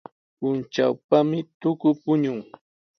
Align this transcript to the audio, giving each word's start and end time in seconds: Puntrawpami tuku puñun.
Puntrawpami 0.37 1.37
tuku 1.59 1.87
puñun. 2.01 2.39